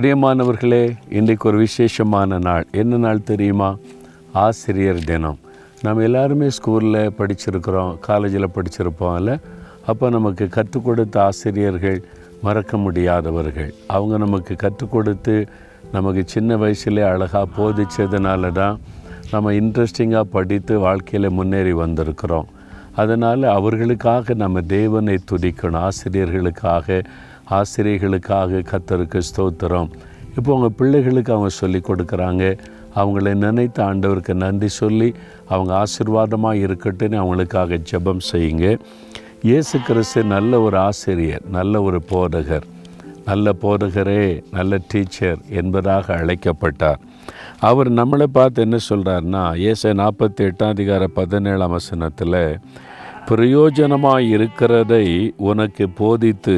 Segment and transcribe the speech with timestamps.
[0.00, 2.66] பிரியமானவர்களே இன்றைக்கு ஒரு விசேஷமான நாள்.
[2.70, 3.76] என்ன நாள் தெரியுமா?
[4.32, 5.38] ஆசிரியர் தினம்.
[5.82, 9.38] நம்ம எல்லாருமே ஸ்கூலில் படிச்சிருக்கிறோம் காலேஜில் படிச்சிருப்போம்ல
[9.86, 12.04] அப்போ நமக்கு கற்றுக் கொடுத்த ஆசிரியர்கள்
[12.42, 13.74] மறக்க முடியாதவர்கள்.
[13.86, 15.46] அவங்க நமக்கு கற்றுக் கொடுத்து
[15.92, 18.80] நமக்கு சின்ன வயசுலேயே அழகாக போதிச்சதுனால தான்
[19.30, 22.48] நம்ம இன்ட்ரெஸ்டிங்காக படித்து வாழ்க்கையில் முன்னேறி வந்திருக்கிறோம்.
[22.94, 27.04] அதனால் அவர்களுக்காக நம்ம தேவனை துதிக்கணும் ஆசிரியர்களுக்காக
[27.58, 29.90] ஆசிரியர்களுக்காக கத்தருக்கு ஸ்தோத்திரம்.
[30.36, 32.44] இப்போ உங்கள் பிள்ளைகளுக்கு அவங்க சொல்லி கொடுக்குறாங்க.
[33.00, 35.08] அவங்கள நினைத்த ஆண்டவருக்கு நன்றி சொல்லி
[35.52, 38.66] அவங்க ஆசீர்வாதமாக இருக்கட்டுன்னு அவங்களுக்காக ஜெபம் செய்யுங்க.
[39.50, 42.66] இயேசு கிறிஸ்து நல்ல ஒரு ஆசிரியர் நல்ல ஒரு போதகர்.
[43.30, 44.22] நல்ல போதகரே
[44.56, 47.00] நல்ல டீச்சர் என்பதாக அழைக்கப்பட்டார்.
[47.68, 52.40] அவர் நம்மளை பார்த்து என்ன சொல்கிறாருன்னா ஏச நாற்பத்தி எட்டாம் அதிகார பதினேழாம் வசனத்தில்
[53.28, 55.06] பிரயோஜனமாக இருக்கிறதை
[55.50, 56.56] உனக்கு போதித்து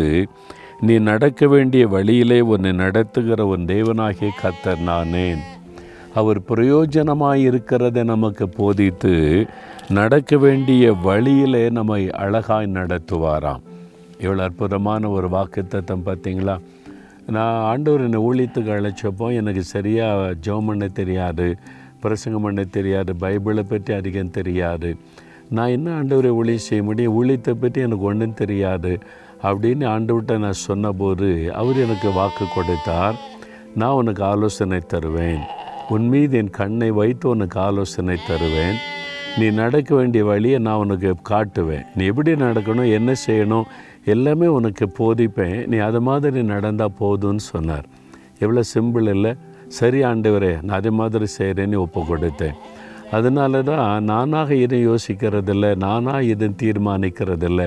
[0.80, 5.42] நீ நடக்க வேண்டிய வழியிலே உன்னை நடத்துகிற உன் தேவனாகிய கத்தர் நானேன்
[6.14, 9.46] அவர் பிரயோஜனமாக இருக்கிறதை நமக்கு போதித்து
[9.88, 13.62] நடக்க வேண்டிய வழியிலே நம்மை அழகாய் நடத்துவாராம்.
[14.18, 16.60] இவ்வளோ அற்புதமான ஒரு வாக்குத்தத்தம் பார்த்தீங்களா?
[17.26, 21.56] நான் ஆண்டவர் என்னை ஊழியத்துக்கு அழைச்சப்போ எனக்கு சரியாக ஜெபம் பண்ண தெரியாது
[22.00, 24.96] பிரசங்கம் பண்ண தெரியாது பைபிளை பற்றி அதிகம் தெரியாது.
[25.50, 27.24] நான் என்ன ஆண்டவரை ஊழியம் செய்ய முடியும்?
[27.24, 28.98] ஊழியத்தை பற்றி எனக்கு ஒன்றும் தெரியாது.
[29.48, 31.28] அப்படின்னு ஆண்டவர்கிட்ட நான் சொன்னபோது
[31.60, 33.16] அவர் எனக்கு வாக்கு கொடுத்தார்
[33.80, 35.42] நான் உனக்கு ஆலோசனை தருவேன்.
[35.94, 38.76] உன் மீது என் கண்ணை வைத்து உனக்கு ஆலோசனை தருவேன்.
[39.38, 41.86] நீ நடக்க வேண்டிய வழியை நான் உனக்கு காட்டுவேன்.
[41.96, 43.68] நீ எப்படி நடக்கணும் என்ன செய்யணும்
[44.14, 45.58] எல்லாமே உனக்கு போதிப்பேன்.
[45.72, 47.88] நீ அது மாதிரி நடந்தால் போதும்னு சொன்னார்.
[48.44, 49.32] எவ்வளோ சிம்பிள் இல்லை.
[49.78, 52.56] சரி ஆண்டவரே நான் அதே மாதிரி செய்கிறேன்னு ஒப்பு கொடுத்தேன்.
[53.16, 57.62] அதனால தான் நானாக இதை யோசிக்கிறதில்ல நானாக இதை தீர்மானிக்கிறதில்ல.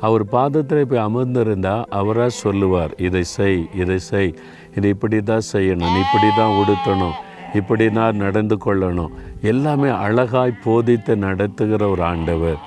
[0.00, 4.34] அவர் பாதத்தில் போய் அமர்ந்திருந்தால் அவராக சொல்லுவார் இதை செய் இதை செய்.
[4.76, 7.16] இதை இப்படி தான் செய்யணும் நீ இப்படி தான் உடுத்தணும்
[7.54, 9.12] இப்படி நான் நடந்து கொள்ளணும்.
[9.40, 12.58] எல்லாமே அழகாய் போதித்து நடத்துகிற ஒரு ஆண்டவர்.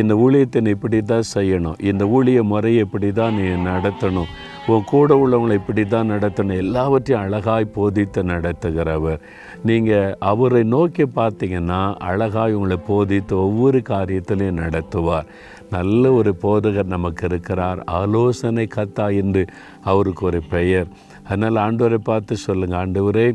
[0.00, 1.78] இந்த ஊழியத்தை நீ இப்படி தான் செய்யணும்.
[1.90, 4.30] இந்த ஊழிய முறையை இப்படி தான் நீ நடத்தணும்.
[4.66, 6.60] உன் கூட உள்ளவங்களை இப்படி தான் நடத்தணும்.
[6.64, 9.22] எல்லாவற்றையும் அழகாய் போதித்து நடத்துகிறவர்.
[9.68, 11.80] நீங்கள் அவரை நோக்கி பார்த்தீங்கன்னா
[12.10, 15.28] அழகாய் உங்களை போதித்து ஒவ்வொரு காரியத்திலையும் நடத்துவார்.
[15.76, 17.80] நல்ல ஒரு போதகர் நமக்கு இருக்கிறார்.
[17.84, 19.44] ஆலோசனை கத்தா என்று
[19.92, 20.88] அவருக்கு ஒரு பெயர்.
[21.32, 23.26] அதனால் ஆண்டவரை பார்த்து சொல்லுங்கள் ஆண்டவரே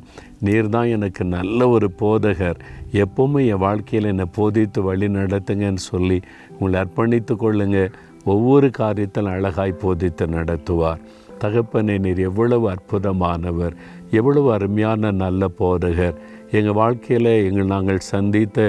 [0.46, 2.60] நீர் தான் எனக்கு நல்ல ஒரு போதகர்.
[3.04, 6.18] எப்போவுமே என் வாழ்க்கையில் என்னை போதித்து வழி நடத்துங்கன்னு சொல்லி
[6.58, 7.96] உங்களை அர்ப்பணித்து கொள்ளுங்கள்
[8.34, 11.02] ஒவ்வொரு காரியத்தில் அழகாய் போதித்து நடத்துவார்.
[11.42, 13.76] தகப்பனே நீர் எவ்வளவு அற்புதமானவர்.
[14.12, 16.18] எவ்வளவு அருமையான நல்ல போதகர்.
[16.52, 18.60] எங்கள் வாழ்க்கையில் எங்கள் நாங்கள் சந்தித்த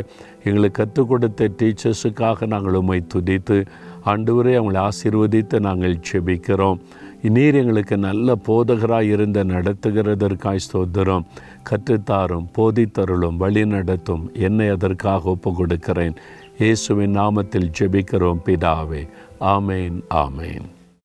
[0.44, 3.56] எங்களுக்கு கற்றுக் கொடுத்த டீச்சர்ஸுக்காக நாங்கள் உண்மை துதித்து
[4.04, 6.80] ஆண்டவரே அவங்களை ஆசீர்வதித்து நாங்கள் செபிக்கிறோம்
[7.22, 11.24] நீர் எங்களுக்கு நல்ல போதகராக இருந்த நடத்துகிறதற்காய் ஸ்தோத்திரம்.
[11.70, 16.14] கற்றுத்தாரும் போதித்தருளும் வழி நடத்தும் என்னை அதற்காக ஒப்பு கொடுக்கிறேன்
[16.58, 19.08] இயேசுவின் நாமத்தில் ஜெபிக்கிறோம் பிதாவே.
[19.40, 20.66] ஆமேன் ஆமேன்.